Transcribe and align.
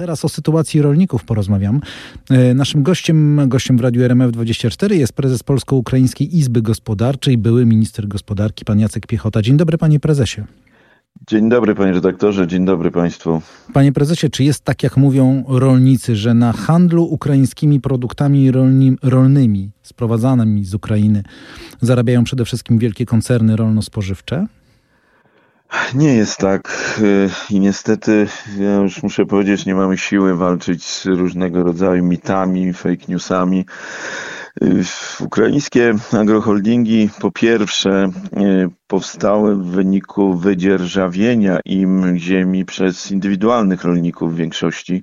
Teraz 0.00 0.24
o 0.24 0.28
sytuacji 0.28 0.82
rolników 0.82 1.24
porozmawiam. 1.24 1.80
E, 2.30 2.54
naszym 2.54 2.82
gościem, 2.82 3.48
gościem 3.48 3.76
w 3.78 3.80
Radiu 3.80 4.02
RMF24 4.02 4.92
jest 4.92 5.12
prezes 5.12 5.42
Polsko-Ukraińskiej 5.42 6.36
Izby 6.36 6.62
Gospodarczej, 6.62 7.38
były 7.38 7.66
minister 7.66 8.08
gospodarki, 8.08 8.64
pan 8.64 8.78
Jacek 8.78 9.06
Piechota. 9.06 9.42
Dzień 9.42 9.56
dobry, 9.56 9.78
panie 9.78 10.00
prezesie. 10.00 10.44
Dzień 11.28 11.48
dobry, 11.48 11.74
panie 11.74 11.92
redaktorze, 11.92 12.46
dzień 12.46 12.64
dobry 12.64 12.90
państwu. 12.90 13.42
Panie 13.72 13.92
prezesie, 13.92 14.30
czy 14.30 14.44
jest 14.44 14.64
tak, 14.64 14.82
jak 14.82 14.96
mówią 14.96 15.44
rolnicy, 15.48 16.16
że 16.16 16.34
na 16.34 16.52
handlu 16.52 17.04
ukraińskimi 17.04 17.80
produktami 17.80 18.50
rolni, 18.50 18.96
rolnymi 19.02 19.70
sprowadzanymi 19.82 20.64
z 20.64 20.74
Ukrainy 20.74 21.22
zarabiają 21.80 22.24
przede 22.24 22.44
wszystkim 22.44 22.78
wielkie 22.78 23.06
koncerny 23.06 23.56
rolno-spożywcze? 23.56 24.46
Nie 25.94 26.14
jest 26.14 26.36
tak 26.36 26.98
y, 27.02 27.30
i 27.50 27.60
niestety 27.60 28.26
ja 28.58 28.76
już 28.76 29.02
muszę 29.02 29.26
powiedzieć, 29.26 29.66
nie 29.66 29.74
mamy 29.74 29.98
siły 29.98 30.36
walczyć 30.36 30.84
z 30.84 31.06
różnego 31.06 31.62
rodzaju 31.62 32.04
mitami, 32.04 32.72
fake 32.72 33.04
newsami. 33.08 33.66
Y, 34.62 34.84
ukraińskie 35.20 35.94
agroholdingi 36.12 37.10
po 37.20 37.30
pierwsze 37.30 38.10
y, 38.36 38.79
powstałe 38.90 39.54
w 39.54 39.66
wyniku 39.66 40.34
wydzierżawienia 40.34 41.60
im 41.64 42.18
ziemi 42.18 42.64
przez 42.64 43.10
indywidualnych 43.10 43.84
rolników 43.84 44.32
w 44.32 44.36
większości. 44.36 45.02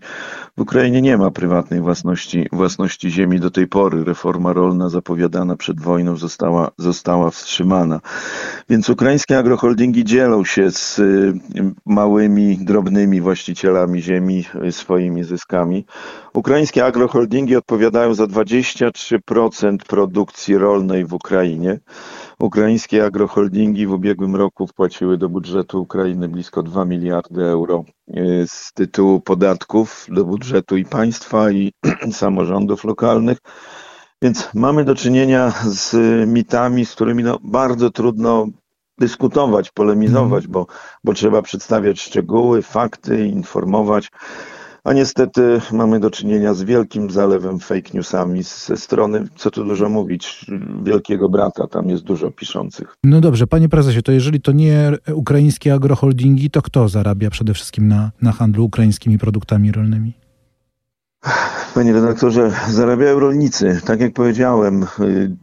W 0.58 0.62
Ukrainie 0.62 1.02
nie 1.02 1.18
ma 1.18 1.32
prywatnej 1.32 1.82
własności, 1.82 2.48
własności 2.52 3.12
ziemi 3.12 3.40
do 3.40 3.52
tej 3.52 3.68
pory. 3.68 4.04
Reforma 4.04 4.54
rolna 4.54 4.90
zapowiadana 4.90 5.56
przed 5.56 5.82
wojną 5.82 6.16
została, 6.16 6.72
została 6.78 7.30
wstrzymana. 7.32 8.00
Więc 8.70 8.90
ukraińskie 8.90 9.38
agroholdingi 9.38 10.06
dzielą 10.06 10.46
się 10.46 10.72
z 10.72 11.00
y, 11.00 11.34
małymi, 11.86 12.58
drobnymi 12.58 13.22
właścicielami 13.22 14.02
ziemi 14.02 14.44
y, 14.68 14.72
swoimi 14.72 15.24
zyskami. 15.24 15.86
Ukraińskie 16.34 16.86
agroholdingi 16.86 17.56
odpowiadają 17.56 18.14
za 18.14 18.24
23% 18.24 19.78
produkcji 19.78 20.58
rolnej 20.58 21.06
w 21.06 21.14
Ukrainie. 21.14 21.80
Ukraińskie 22.40 23.06
agroholdingi 23.06 23.88
w 23.88 23.92
ubiegłym 23.92 24.36
roku 24.36 24.68
wpłaciły 24.68 25.18
do 25.18 25.30
budżetu 25.30 25.82
Ukrainy 25.82 26.30
blisko 26.30 26.64
2 26.64 26.86
miliardy 26.86 27.44
euro 27.44 27.86
e, 28.08 28.48
z 28.48 28.74
tytułu 28.74 29.22
podatków 29.22 30.06
do 30.10 30.26
budżetu 30.26 30.78
i 30.78 30.86
państwa, 30.86 31.52
i 31.52 31.74
samorządów 32.12 32.84
lokalnych. 32.84 33.38
Więc 34.22 34.50
mamy 34.54 34.86
do 34.86 34.96
czynienia 34.96 35.54
z 35.66 35.96
mitami, 36.30 36.86
z 36.86 36.96
którymi 36.96 37.24
no 37.24 37.40
bardzo 37.44 37.92
trudno 37.92 38.48
dyskutować, 38.98 39.72
polemizować, 39.72 40.46
mhm. 40.46 40.52
bo, 40.52 40.68
bo 41.04 41.14
trzeba 41.14 41.42
przedstawiać 41.42 42.02
szczegóły, 42.02 42.62
fakty, 42.62 43.28
informować. 43.28 44.12
A 44.88 44.94
niestety 44.94 45.62
mamy 45.72 46.00
do 46.00 46.12
czynienia 46.12 46.54
z 46.54 46.64
wielkim 46.64 47.10
zalewem 47.10 47.60
fake 47.60 47.90
newsami 47.94 48.44
ze 48.44 48.78
strony, 48.78 49.28
co 49.36 49.52
tu 49.52 49.66
dużo 49.66 49.90
mówić, 49.90 50.46
wielkiego 50.84 51.30
brata. 51.30 51.68
Tam 51.68 51.90
jest 51.90 52.04
dużo 52.04 52.32
piszących. 52.32 52.96
No 53.04 53.22
dobrze, 53.22 53.48
panie 53.48 53.70
prezesie, 53.70 54.02
to 54.02 54.12
jeżeli 54.12 54.42
to 54.42 54.52
nie 54.52 54.92
ukraińskie 55.14 55.74
agroholdingi, 55.74 56.50
to 56.50 56.62
kto 56.62 56.90
zarabia 56.90 57.30
przede 57.30 57.54
wszystkim 57.54 57.88
na, 57.88 58.12
na 58.22 58.32
handlu 58.32 58.66
ukraińskimi 58.66 59.18
produktami 59.18 59.72
rolnymi? 59.72 60.14
Panie 61.74 61.94
redaktorze, 61.94 62.52
zarabiają 62.70 63.20
rolnicy. 63.20 63.82
Tak 63.86 64.02
jak 64.02 64.14
powiedziałem, 64.14 64.86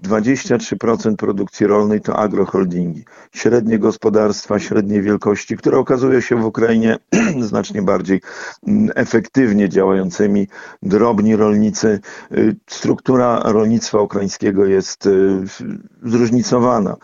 23% 0.02 1.16
produkcji 1.16 1.66
rolnej 1.66 2.00
to 2.00 2.16
agroholdingi. 2.16 3.04
Średnie 3.32 3.78
gospodarstwa, 3.78 4.58
średniej 4.58 5.02
wielkości, 5.02 5.56
które 5.56 5.78
okazują 5.78 6.20
się 6.20 6.36
w 6.36 6.44
Ukrainie 6.44 6.96
znacznie 7.40 7.82
bardziej 7.82 8.20
mm, 8.66 8.90
efektywnie 8.94 9.68
działającymi. 9.68 10.48
Drobni 10.82 11.36
rolnicy. 11.36 12.00
Struktura 12.66 13.40
rolnictwa 13.44 14.00
ukraińskiego 14.00 14.66
jest 14.66 15.06
y, 15.06 15.42
zróżnicowana. 16.02 16.96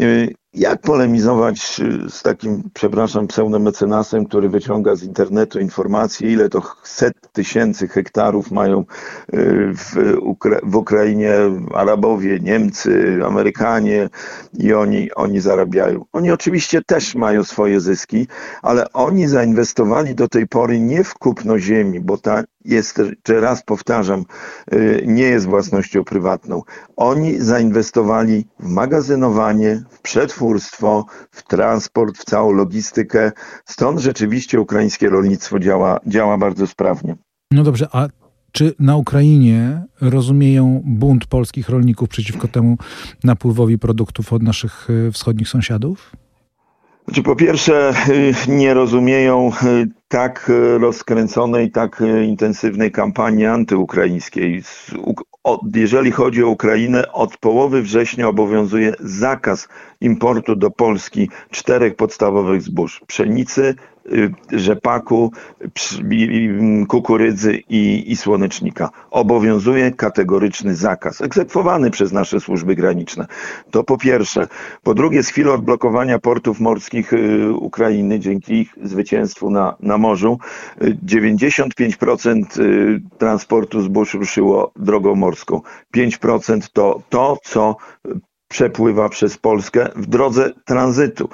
Y, 0.00 0.34
jak 0.54 0.80
polemizować 0.80 1.80
y, 1.80 2.10
z 2.10 2.22
takim, 2.22 2.70
przepraszam, 2.74 3.26
pseudomecenasem, 3.26 4.26
który 4.26 4.48
wyciąga 4.48 4.96
z 4.96 5.02
internetu 5.02 5.60
informacje, 5.60 6.32
ile 6.32 6.48
to 6.48 6.62
set 6.82 7.14
tysięcy 7.32 7.88
hektarów 7.88 8.50
mają 8.64 8.80
y, 8.80 8.84
w, 9.74 10.16
Ukra 10.20 10.58
w 10.62 10.76
Ukrainie 10.76 11.32
Arabowie, 11.74 12.40
Niemcy, 12.40 13.20
Amerykanie 13.26 14.08
i 14.58 14.72
oni, 14.72 15.12
oni 15.14 15.40
zarabiają. 15.40 16.04
Oni 16.12 16.30
oczywiście 16.30 16.82
też 16.82 17.14
mają 17.14 17.44
swoje 17.44 17.80
zyski, 17.80 18.26
ale 18.62 18.92
oni 18.92 19.28
zainwestowali 19.28 20.14
do 20.14 20.28
tej 20.28 20.48
pory 20.48 20.80
nie 20.80 21.04
w 21.04 21.14
kupno 21.14 21.58
ziemi, 21.58 22.00
bo 22.00 22.18
ta 22.18 22.44
jest, 22.64 23.02
czy 23.22 23.40
raz 23.40 23.62
powtarzam, 23.62 24.24
y, 24.72 25.04
nie 25.06 25.22
jest 25.22 25.46
własnością 25.46 26.04
prywatną. 26.04 26.62
Oni 26.96 27.40
zainwestowali 27.40 28.46
w 28.60 28.68
magazynowanie, 28.68 29.82
w 29.90 30.00
przetwórstwo, 30.00 31.06
w 31.30 31.42
transport, 31.42 32.18
w 32.18 32.24
całą 32.24 32.52
logistykę. 32.52 33.32
Stąd 33.64 34.00
rzeczywiście 34.00 34.60
ukraińskie 34.60 35.08
rolnictwo 35.08 35.58
działa, 35.58 36.00
działa 36.06 36.38
bardzo 36.38 36.66
sprawnie. 36.66 37.16
No 37.50 37.62
dobrze, 37.62 37.88
a 37.92 38.08
czy 38.54 38.74
na 38.78 38.96
Ukrainie 38.96 39.82
rozumieją 40.00 40.82
bunt 40.84 41.26
polskich 41.26 41.68
rolników 41.68 42.08
przeciwko 42.08 42.48
temu 42.48 42.76
napływowi 43.24 43.78
produktów 43.78 44.32
od 44.32 44.42
naszych 44.42 44.90
y, 44.90 45.12
wschodnich 45.12 45.48
sąsiadów? 45.48 46.12
Znaczy, 47.04 47.22
po 47.22 47.36
pierwsze, 47.36 47.92
y, 48.08 48.34
nie 48.48 48.74
rozumieją 48.74 49.50
y, 49.62 49.88
tak 50.08 50.50
rozkręconej, 50.80 51.70
tak 51.70 52.02
intensywnej 52.26 52.92
kampanii 52.92 53.46
antyukraińskiej. 53.46 54.62
Jeżeli 55.74 56.12
chodzi 56.12 56.44
o 56.44 56.48
Ukrainę, 56.48 57.12
od 57.12 57.36
połowy 57.36 57.82
września 57.82 58.28
obowiązuje 58.28 58.92
zakaz 59.00 59.68
importu 60.00 60.56
do 60.56 60.70
Polski 60.70 61.28
czterech 61.50 61.96
podstawowych 61.96 62.62
zbóż: 62.62 63.00
pszenicy, 63.06 63.74
rzepaku, 64.52 65.32
kukurydzy 66.88 67.62
i, 67.68 68.12
i 68.12 68.16
słonecznika. 68.16 68.90
Obowiązuje 69.10 69.92
kategoryczny 69.92 70.74
zakaz, 70.74 71.20
egzekwowany 71.20 71.90
przez 71.90 72.12
nasze 72.12 72.40
służby 72.40 72.74
graniczne. 72.74 73.26
To 73.70 73.84
po 73.84 73.98
pierwsze. 73.98 74.48
Po 74.82 74.94
drugie, 74.94 75.22
z 75.22 75.28
chwilą 75.28 75.52
odblokowania 75.52 76.18
portów 76.18 76.60
morskich 76.60 77.12
y, 77.12 77.52
Ukrainy, 77.52 78.20
dzięki 78.20 78.54
ich 78.54 78.74
zwycięstwu 78.82 79.50
na, 79.50 79.76
na 79.80 79.98
morzu, 79.98 80.38
95% 80.80 82.60
y, 82.60 83.00
transportu 83.18 83.82
zbóż 83.82 84.14
ruszyło 84.14 84.72
drogą 84.76 85.14
morską. 85.14 85.60
5% 85.96 86.60
to 86.72 87.02
to, 87.08 87.38
co 87.44 87.76
przepływa 88.54 89.08
przez 89.08 89.38
Polskę 89.38 89.88
w 89.96 90.06
drodze 90.06 90.50
tranzytu. 90.64 91.28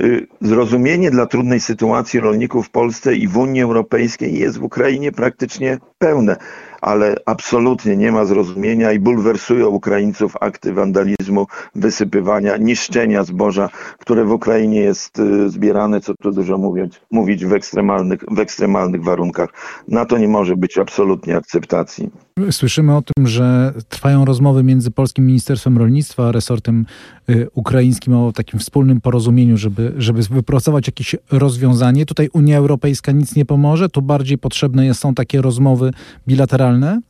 Y, 0.00 0.26
zrozumienie 0.40 1.10
dla 1.10 1.26
trudnej 1.26 1.60
sytuacji 1.60 2.20
rolników 2.20 2.66
w 2.66 2.70
Polsce 2.70 3.14
i 3.14 3.28
w 3.28 3.36
Unii 3.38 3.62
Europejskiej 3.62 4.38
jest 4.38 4.58
w 4.58 4.62
Ukrainie 4.62 5.12
praktycznie 5.12 5.78
pełne 6.02 6.36
ale 6.82 7.16
absolutnie 7.26 7.96
nie 7.96 8.12
ma 8.12 8.24
zrozumienia 8.24 8.92
i 8.92 8.98
bulwersują 8.98 9.68
Ukraińców 9.68 10.36
akty 10.40 10.72
wandalizmu, 10.72 11.46
wysypywania, 11.74 12.56
niszczenia 12.56 13.24
zboża, 13.24 13.68
które 13.98 14.24
w 14.24 14.32
Ukrainie 14.32 14.80
jest 14.80 15.18
y, 15.18 15.50
zbierane, 15.50 16.00
co 16.00 16.14
tu 16.22 16.32
dużo 16.32 16.58
mówić, 16.58 17.00
mówić 17.10 17.44
w, 17.44 17.52
ekstremalnych, 17.52 18.20
w 18.30 18.38
ekstremalnych 18.38 19.04
warunkach. 19.04 19.50
Na 19.88 20.04
to 20.04 20.18
nie 20.18 20.28
może 20.28 20.56
być 20.56 20.78
absolutnie 20.78 21.36
akceptacji. 21.36 22.10
Słyszymy 22.50 22.96
o 22.96 23.02
tym, 23.02 23.26
że 23.26 23.74
trwają 23.88 24.24
rozmowy 24.24 24.62
między 24.62 24.90
Polskim 24.90 25.26
Ministerstwem 25.26 25.78
Rolnictwa 25.78 26.28
a 26.28 26.32
resortem 26.32 26.86
y, 27.30 27.48
ukraińskim 27.54 28.14
o 28.14 28.32
takim 28.32 28.60
wspólnym 28.60 29.00
porozumieniu, 29.00 29.56
żeby, 29.56 29.94
żeby 29.96 30.22
wypracować 30.22 30.86
jakieś 30.86 31.16
rozwiązanie. 31.30 32.06
Tutaj 32.06 32.28
Unia 32.32 32.58
Europejska 32.58 33.12
nic 33.12 33.36
nie 33.36 33.44
pomoże, 33.44 33.88
tu 33.88 34.02
bardziej 34.02 34.38
potrzebne 34.38 34.94
są 34.94 35.14
takie 35.14 35.42
rozmowy 35.42 35.91
bilateralne? 36.28 37.02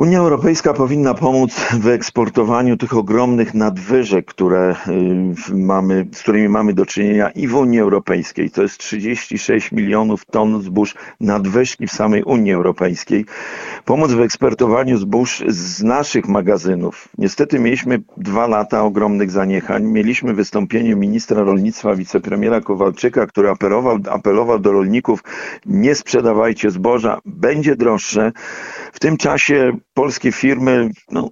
Unia 0.00 0.18
Europejska 0.18 0.74
powinna 0.74 1.14
pomóc 1.14 1.54
w 1.80 1.88
eksportowaniu 1.88 2.76
tych 2.76 2.96
ogromnych 2.96 3.54
nadwyżek, 3.54 4.26
które 4.26 4.76
y, 5.50 5.54
mamy, 5.54 6.06
z 6.12 6.22
którymi 6.22 6.48
mamy 6.48 6.72
do 6.74 6.86
czynienia 6.86 7.30
i 7.30 7.48
w 7.48 7.54
Unii 7.56 7.80
Europejskiej. 7.80 8.50
To 8.50 8.62
jest 8.62 8.78
36 8.78 9.72
milionów 9.72 10.24
ton 10.24 10.62
zbóż 10.62 10.94
nadwyżki 11.20 11.86
w 11.86 11.92
samej 11.92 12.22
Unii 12.22 12.52
Europejskiej. 12.52 13.24
Pomóc 13.84 14.12
w 14.12 14.20
eksportowaniu 14.20 14.98
zbóż 14.98 15.44
z 15.48 15.82
naszych 15.82 16.28
magazynów. 16.28 17.08
Niestety 17.18 17.58
mieliśmy 17.58 18.02
dwa 18.16 18.46
lata 18.46 18.82
ogromnych 18.82 19.30
zaniechań. 19.30 19.84
Mieliśmy 19.84 20.34
wystąpienie 20.34 20.96
ministra 20.96 21.42
rolnictwa, 21.42 21.94
wicepremiera 21.94 22.60
Kowalczyka, 22.60 23.26
który 23.26 23.50
apelował, 23.50 23.98
apelował 24.10 24.58
do 24.58 24.72
rolników, 24.72 25.20
nie 25.66 25.94
sprzedawajcie 25.94 26.70
zboża, 26.70 27.18
będzie 27.24 27.76
droższe. 27.76 28.32
W 28.92 29.00
tym 29.00 29.16
czasie 29.16 29.72
polskie 29.94 30.32
firmy 30.32 30.90
no, 31.10 31.30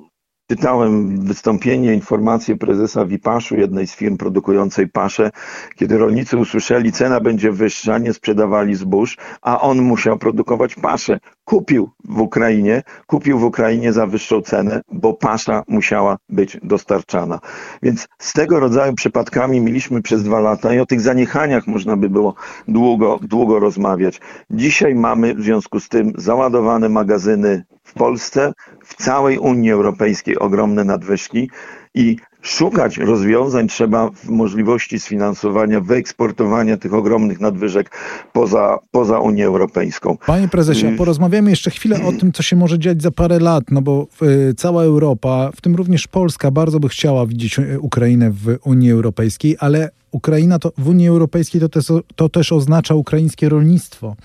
Czytałem 0.50 1.20
wystąpienie, 1.24 1.94
informację 1.94 2.56
prezesa 2.56 3.04
Wipaszu, 3.04 3.56
jednej 3.56 3.86
z 3.86 3.96
firm 3.96 4.16
produkującej 4.16 4.88
paszę, 4.88 5.30
kiedy 5.76 5.98
rolnicy 5.98 6.36
usłyszeli, 6.36 6.92
cena 6.92 7.20
będzie 7.20 7.52
wyższa, 7.52 7.98
nie 7.98 8.12
sprzedawali 8.12 8.74
zbóż, 8.74 9.16
a 9.42 9.60
on 9.60 9.82
musiał 9.82 10.18
produkować 10.18 10.74
paszę. 10.74 11.18
Kupił 11.44 11.90
w 12.04 12.20
Ukrainie, 12.20 12.82
kupił 13.06 13.38
w 13.38 13.44
Ukrainie 13.44 13.92
za 13.92 14.06
wyższą 14.06 14.40
cenę, 14.40 14.80
bo 14.92 15.12
pasza 15.14 15.64
musiała 15.68 16.16
być 16.28 16.58
dostarczana. 16.62 17.40
Więc 17.82 18.08
z 18.18 18.32
tego 18.32 18.60
rodzaju 18.60 18.94
przypadkami 18.94 19.60
mieliśmy 19.60 20.02
przez 20.02 20.22
dwa 20.22 20.40
lata 20.40 20.74
i 20.74 20.80
o 20.80 20.86
tych 20.86 21.00
zaniechaniach 21.00 21.66
można 21.66 21.96
by 21.96 22.10
było 22.10 22.34
długo, 22.68 23.18
długo 23.22 23.58
rozmawiać. 23.58 24.20
Dzisiaj 24.50 24.94
mamy 24.94 25.34
w 25.34 25.40
związku 25.40 25.80
z 25.80 25.88
tym 25.88 26.12
załadowane 26.16 26.88
magazyny 26.88 27.64
w 27.88 27.92
Polsce, 27.94 28.52
w 28.84 28.94
całej 28.94 29.38
Unii 29.38 29.70
Europejskiej 29.70 30.38
ogromne 30.38 30.84
nadwyżki 30.84 31.50
i 31.94 32.16
szukać 32.48 32.98
rozwiązań 32.98 33.68
trzeba 33.68 34.10
w 34.10 34.28
możliwości 34.28 35.00
sfinansowania, 35.00 35.80
wyeksportowania 35.80 36.76
tych 36.76 36.94
ogromnych 36.94 37.40
nadwyżek 37.40 37.90
poza, 38.32 38.78
poza 38.90 39.18
Unię 39.18 39.46
Europejską. 39.46 40.16
Panie 40.26 40.48
prezesie, 40.48 40.86
y, 40.86 40.96
porozmawiamy 40.96 41.50
jeszcze 41.50 41.70
chwilę 41.70 42.04
o 42.04 42.12
tym, 42.12 42.32
co 42.32 42.42
się 42.42 42.56
może 42.56 42.78
dziać 42.78 43.02
za 43.02 43.10
parę 43.10 43.38
lat, 43.38 43.64
no 43.70 43.82
bo 43.82 44.06
y, 44.50 44.54
cała 44.54 44.82
Europa, 44.82 45.50
w 45.56 45.60
tym 45.60 45.76
również 45.76 46.06
Polska, 46.06 46.50
bardzo 46.50 46.80
by 46.80 46.88
chciała 46.88 47.26
widzieć 47.26 47.58
y, 47.58 47.80
Ukrainę 47.80 48.30
w 48.30 48.58
Unii 48.64 48.90
Europejskiej, 48.90 49.56
ale 49.60 49.90
Ukraina 50.10 50.58
to 50.58 50.72
w 50.78 50.88
Unii 50.88 51.08
Europejskiej 51.08 51.60
to 51.60 51.68
też, 51.68 51.86
to 52.16 52.28
też 52.28 52.52
oznacza 52.52 52.94
ukraińskie 52.94 53.48
rolnictwo 53.48 54.16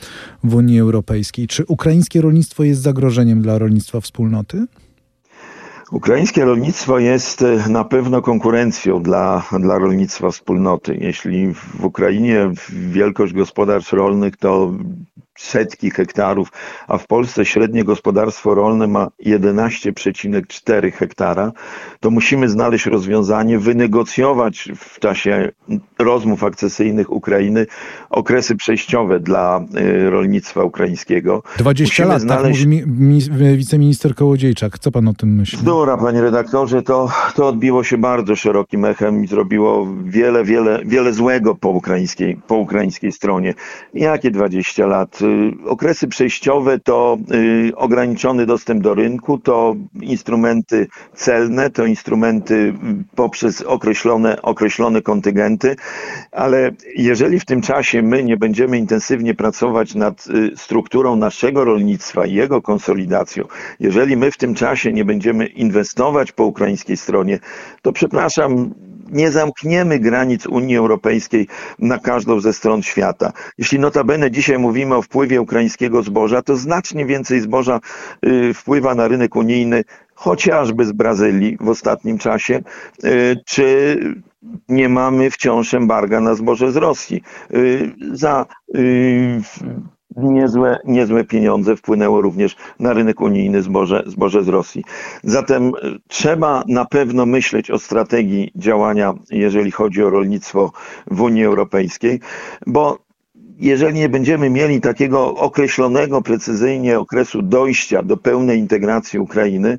w 0.44 0.56
Unii 0.56 0.80
Europejskiej. 0.80 1.48
Czy 1.48 1.66
ukraińskie 1.66 2.22
rolnictwo 2.22 2.64
jest 2.64 2.81
zagrożeniem 2.81 3.42
dla 3.42 3.58
rolnictwa 3.58 4.02
wspólnoty? 4.02 4.66
Ukraińskie 5.94 6.45
rolnictwo 6.45 7.00
jest 7.00 7.42
e, 7.42 7.69
na 7.69 7.84
pewno 7.84 8.22
konkurencją 8.22 9.04
dla, 9.04 9.44
dla 9.60 9.78
rolnictwa 9.78 10.31
wspólnoty. 10.31 10.98
Jeśli 11.01 11.54
w 11.54 11.86
Ukrainie 11.86 12.51
wielkość 12.69 13.34
gospodarstw 13.34 13.94
rolnych 13.94 14.38
to 14.38 14.74
setki 15.38 15.91
hektarów, 15.91 16.51
a 16.88 16.97
w 16.97 17.07
Polsce 17.07 17.45
średnie 17.45 17.83
gospodarstwo 17.83 18.56
rolne 18.56 18.88
ma 18.88 19.07
11,4 19.25 20.91
hektara, 20.91 21.51
to 22.00 22.12
musimy 22.12 22.50
znaleźć 22.50 22.85
rozwiązanie, 22.85 23.59
wynegocjować 23.59 24.69
w 24.75 25.00
czasie 25.00 25.51
rozmów 26.00 26.44
akcesyjnych 26.44 27.12
Ukrainy 27.12 27.65
okresy 28.09 28.56
przejściowe 28.56 29.19
dla 29.19 29.65
y, 29.77 30.09
rolnictwa 30.09 30.63
ukraińskiego. 30.63 31.44
20 31.57 31.91
musimy 31.91 32.07
lat, 32.07 32.18
tak 32.18 32.21
znaleźć... 32.21 32.59
tak 32.59 32.69
mówi 32.69 32.88
mi, 32.88 33.57
wiceminister 33.57 34.15
Kołodziejczak. 34.15 34.79
Co 34.79 34.91
pan 34.91 35.07
o 35.07 35.13
tym 35.13 35.36
myśli? 35.36 35.57
Bzdura, 35.57 35.97
panie 35.97 36.21
redaktorze, 36.21 36.81
to, 36.81 37.12
to 37.36 37.47
odbiło 37.47 37.83
się 37.83 37.97
bardzo 37.97 38.36
szerokim 38.36 38.86
echem 38.86 39.24
i 39.24 39.27
zrobiło 39.27 39.88
wiele, 40.03 40.44
wiele, 40.44 40.81
wiele 40.86 41.13
złego 41.13 41.56
po 41.56 41.69
ukraińskiej, 41.69 42.41
po 42.47 42.56
ukraińskiej 42.56 43.12
stronie. 43.12 43.53
Jakie 43.94 44.31
20 44.31 44.88
lat? 44.88 45.19
Y, 45.24 45.70
okresy 45.70 46.08
przejściowe 46.08 46.80
to 46.80 47.18
y, 47.70 47.75
ograniczony 47.75 48.46
dostęp 48.46 48.84
do 48.84 48.94
rynku, 48.94 49.38
to 49.38 49.75
instrumenty 50.02 50.88
celne, 51.14 51.70
to 51.70 51.86
instrumenty 51.86 52.54
y, 52.56 52.74
poprzez 53.16 53.62
określone, 53.62 54.42
określone 54.42 55.02
kontyngenty, 55.02 55.75
ale 56.31 56.72
jeżeli 56.96 57.40
w 57.40 57.46
tym 57.46 57.62
czasie 57.62 58.02
my 58.02 58.24
nie 58.24 58.38
będziemy 58.38 58.78
intensywnie 58.78 59.34
pracować 59.34 59.96
nad 59.96 60.28
strukturą 60.56 61.16
naszego 61.16 61.66
rolnictwa 61.66 62.25
i 62.25 62.34
jego 62.34 62.62
konsolidacją, 62.62 63.44
jeżeli 63.80 64.18
my 64.18 64.31
w 64.31 64.38
tym 64.38 64.56
czasie 64.56 64.94
nie 64.94 65.06
będziemy 65.06 65.46
inwestować 65.46 66.31
po 66.31 66.46
ukraińskiej 66.46 66.98
stronie, 66.98 67.40
to 67.81 67.92
przepraszam, 67.92 68.74
nie 69.13 69.31
zamkniemy 69.31 70.00
granic 70.00 70.45
Unii 70.45 70.77
Europejskiej 70.77 71.48
na 71.80 71.98
każdą 71.98 72.39
ze 72.39 72.54
stron 72.54 72.83
świata. 72.83 73.33
Jeśli 73.57 73.80
notabene 73.80 74.31
dzisiaj 74.31 74.60
mówimy 74.60 74.95
o 74.95 75.01
wpływie 75.01 75.42
ukraińskiego 75.42 76.04
zboża, 76.04 76.42
to 76.42 76.56
znacznie 76.56 77.06
więcej 77.06 77.42
zboża 77.42 77.80
y, 78.25 78.54
wpływa 78.54 78.95
na 78.95 79.07
rynek 79.07 79.36
unijny, 79.36 79.83
chociażby 80.15 80.86
z 80.86 80.92
Brazylii 80.92 81.57
w 81.62 81.69
ostatnim 81.69 82.18
czasie, 82.18 82.62
y, 83.04 83.38
czy 83.45 83.98
nie 84.69 84.89
mamy 84.89 85.31
wciąż 85.31 85.74
embarga 85.74 86.19
na 86.21 86.36
zboże 86.36 86.71
z 86.71 86.75
Rosji. 86.75 87.24
Y, 87.54 87.92
za 88.12 88.45
niezłe, 90.18 90.80
niezłe 90.86 91.24
pieniądze 91.24 91.75
wpłynęło 91.75 92.21
również 92.21 92.56
na 92.80 92.94
rynek 92.94 93.21
unijny 93.21 93.62
zboże, 93.62 94.04
zboże 94.07 94.44
z 94.44 94.48
Rosji. 94.48 94.83
Zatem 95.24 95.68
e, 95.68 95.71
trzeba 96.07 96.63
na 96.68 96.86
pewno 96.86 97.25
myśleć 97.25 97.71
o 97.71 97.80
strategii 97.80 98.51
działania, 98.56 99.13
jeżeli 99.30 99.71
chodzi 99.71 100.04
o 100.04 100.10
rolnictwo 100.10 100.71
w 101.07 101.21
Unii 101.21 101.45
Europejskiej, 101.45 102.19
bo 102.68 102.98
jeżeli 103.60 104.00
nie 104.00 104.10
będziemy 104.10 104.50
mieli 104.50 104.81
takiego 104.81 105.36
określonego 105.36 106.21
precyzyjnie 106.21 107.00
okresu 107.00 107.42
dojścia 107.42 108.04
do 108.04 108.18
pełnej 108.18 108.60
integracji 108.60 109.19
Ukrainy, 109.19 109.77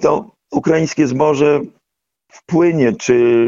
to 0.00 0.30
ukraińskie 0.50 1.06
zboże 1.06 1.60
wpłynie, 2.32 2.92
czy 2.92 3.46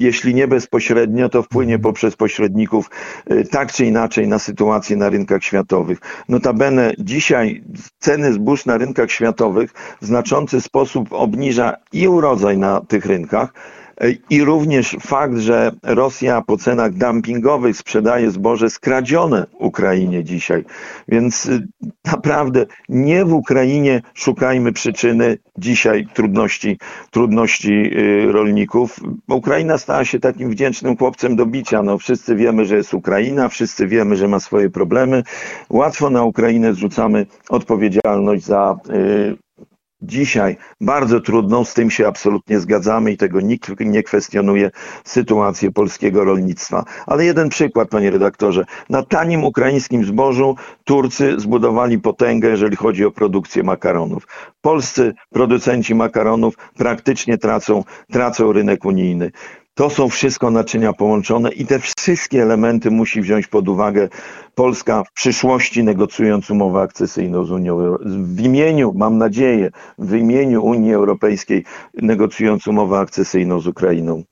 jeśli 0.00 0.34
nie 0.34 0.48
bezpośrednio, 0.48 1.28
to 1.28 1.42
wpłynie 1.42 1.74
mhm. 1.74 1.82
poprzez 1.82 2.16
pośredników 2.16 2.90
y, 3.30 3.44
tak 3.44 3.72
czy 3.72 3.84
inaczej 3.84 4.28
na 4.28 4.38
sytuację 4.38 4.96
na 4.96 5.08
rynkach 5.08 5.44
światowych. 5.44 5.98
Notabene 6.28 6.92
dzisiaj 6.98 7.62
ceny 7.98 8.32
zbóż 8.32 8.66
na 8.66 8.78
rynkach 8.78 9.10
światowych 9.10 9.72
w 10.00 10.06
znaczący 10.06 10.60
sposób 10.60 11.12
obniża 11.12 11.76
i 11.92 12.08
urodzaj 12.08 12.58
na 12.58 12.80
tych 12.80 13.06
rynkach, 13.06 13.52
i 14.30 14.44
również 14.44 14.96
fakt, 15.00 15.36
że 15.36 15.72
Rosja 15.82 16.42
po 16.42 16.56
cenach 16.56 16.92
dumpingowych 16.92 17.76
sprzedaje 17.76 18.30
zboże 18.30 18.70
skradzione 18.70 19.46
Ukrainie 19.58 20.24
dzisiaj. 20.24 20.64
Więc 21.08 21.46
y, 21.46 21.68
naprawdę 22.04 22.66
nie 22.88 23.24
w 23.24 23.32
Ukrainie 23.32 24.02
szukajmy 24.14 24.72
przyczyny 24.72 25.38
dzisiaj 25.58 26.06
trudności, 26.14 26.78
trudności 27.10 27.72
y, 27.72 28.32
rolników. 28.32 29.00
Ukraina 29.28 29.78
stała 29.78 30.04
się 30.04 30.20
takim 30.20 30.50
wdzięcznym 30.50 30.96
chłopcem 30.96 31.36
do 31.36 31.46
bicia. 31.46 31.82
No, 31.82 31.98
wszyscy 31.98 32.36
wiemy, 32.36 32.64
że 32.64 32.76
jest 32.76 32.94
Ukraina, 32.94 33.48
wszyscy 33.48 33.86
wiemy, 33.86 34.16
że 34.16 34.28
ma 34.28 34.40
swoje 34.40 34.70
problemy. 34.70 35.22
Łatwo 35.70 36.10
na 36.10 36.24
Ukrainę 36.24 36.74
zrzucamy 36.74 37.26
odpowiedzialność 37.48 38.44
za 38.44 38.76
y, 38.90 39.49
dzisiaj 40.02 40.56
bardzo 40.80 41.20
trudną, 41.20 41.64
z 41.64 41.74
tym 41.74 41.90
się 41.90 42.08
absolutnie 42.08 42.60
zgadzamy 42.60 43.12
i 43.12 43.16
tego 43.16 43.40
nikt 43.40 43.80
nie 43.80 44.02
kwestionuje, 44.02 44.70
sytuację 45.04 45.72
polskiego 45.72 46.24
rolnictwa. 46.24 46.84
Ale 47.06 47.24
jeden 47.24 47.48
przykład, 47.48 47.88
panie 47.88 48.10
redaktorze. 48.10 48.64
Na 48.90 49.02
tanim 49.02 49.44
ukraińskim 49.44 50.04
zbożu 50.04 50.56
Turcy 50.84 51.40
zbudowali 51.40 51.98
potęgę, 51.98 52.48
jeżeli 52.48 52.76
chodzi 52.76 53.04
o 53.04 53.10
produkcję 53.10 53.62
makaronów. 53.62 54.26
Polscy 54.60 55.14
producenci 55.30 55.94
makaronów 55.94 56.54
praktycznie 56.76 57.38
tracą, 57.38 57.84
tracą 58.12 58.52
rynek 58.52 58.84
unijny. 58.84 59.30
To 59.80 59.90
są 59.90 60.08
wszystko 60.08 60.50
naczynia 60.50 60.92
połączone 60.92 61.52
i 61.52 61.66
te 61.66 61.78
wszystkie 61.78 62.42
elementy 62.42 62.90
musi 62.90 63.20
wziąć 63.20 63.46
pod 63.46 63.68
uwagę 63.68 64.08
Polska 64.54 65.04
w 65.04 65.12
przyszłości 65.12 65.84
negocjując 65.84 66.50
umowę 66.50 66.80
akcesyjną 66.80 67.44
z 67.44 67.50
Unią 67.50 67.72
Europejską. 67.72 68.24
W 68.24 68.40
imieniu, 68.40 68.92
mam 68.96 69.18
nadzieję, 69.18 69.70
w 69.98 70.14
imieniu 70.14 70.64
Unii 70.64 70.94
Europejskiej 70.94 71.64
negocjując 71.94 72.66
umowę 72.66 72.98
akcesyjną 72.98 73.60
z 73.60 73.66
Ukrainą. 73.66 74.22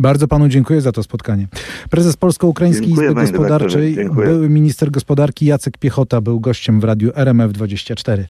Bardzo 0.00 0.28
panu 0.28 0.48
dziękuję 0.48 0.80
za 0.80 0.92
to 0.92 1.02
spotkanie. 1.02 1.48
Prezes 1.90 2.16
Polsko-Ukraińskiej 2.16 2.90
Izby 2.90 3.14
Gospodarczej, 3.14 3.96
były 4.14 4.48
minister 4.48 4.90
gospodarki 4.90 5.46
Jacek 5.46 5.78
Piechota 5.78 6.20
był 6.20 6.40
gościem 6.40 6.80
w 6.80 6.84
radiu 6.84 7.10
RMF24. 7.10 8.24